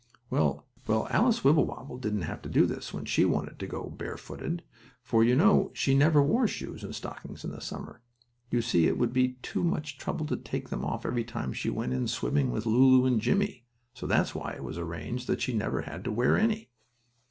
Well, 0.31 0.65
Alice 0.89 1.43
Wibblewobble 1.43 1.99
didn't 1.99 2.23
have 2.23 2.41
to 2.41 2.49
do 2.49 2.65
this 2.65 2.91
when 2.91 3.05
she 3.05 3.23
wanted 3.23 3.59
to 3.59 3.67
go 3.67 3.87
barefooted, 3.91 4.63
for, 5.03 5.23
you 5.23 5.35
know, 5.35 5.69
she 5.75 5.93
never 5.93 6.23
wore 6.23 6.47
shoes 6.47 6.83
and 6.83 6.95
stockings 6.95 7.45
in 7.45 7.61
summer. 7.61 8.01
You 8.49 8.63
see 8.63 8.87
it 8.87 8.97
would 8.97 9.13
be 9.13 9.37
too 9.43 9.63
much 9.63 9.99
trouble 9.99 10.25
to 10.25 10.37
take 10.37 10.69
them 10.69 10.83
off 10.83 11.05
every 11.05 11.23
time 11.23 11.53
she 11.53 11.69
went 11.69 11.93
in 11.93 12.07
swimming 12.07 12.49
with 12.49 12.65
Lulu 12.65 13.05
and 13.05 13.21
Jimmie, 13.21 13.63
so 13.93 14.07
that's 14.07 14.33
why 14.33 14.53
it 14.53 14.63
was 14.63 14.79
arranged 14.79 15.27
that 15.27 15.39
she 15.41 15.53
never 15.53 15.81
had 15.83 16.03
to 16.05 16.11
wear 16.11 16.35
any. 16.35 16.71